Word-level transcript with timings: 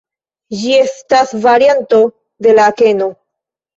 Ĝi 0.61 0.71
estas 0.77 1.35
varianto 1.45 2.01
de 2.47 2.57
la 2.61 2.67
akeno. 2.75 3.11